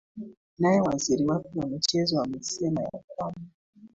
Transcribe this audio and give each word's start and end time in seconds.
nae 0.59 0.81
waziri 0.81 1.25
wake 1.27 1.49
wa 1.55 1.65
michezo 1.65 2.21
amesema 2.21 2.81
ya 2.81 2.91
kwamba 3.07 3.41